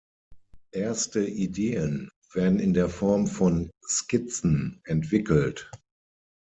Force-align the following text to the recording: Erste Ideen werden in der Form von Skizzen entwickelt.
Erste 0.73 1.23
Ideen 1.23 2.09
werden 2.33 2.57
in 2.59 2.73
der 2.73 2.89
Form 2.89 3.27
von 3.27 3.69
Skizzen 3.87 4.81
entwickelt. 4.83 5.69